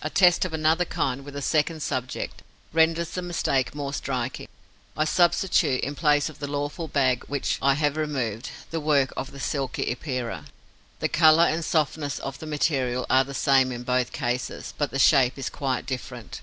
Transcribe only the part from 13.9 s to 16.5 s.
cases; but the shape is quite different.